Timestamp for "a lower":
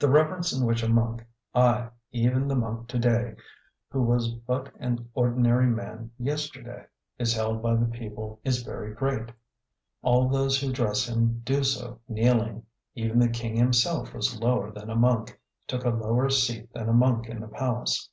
15.84-16.28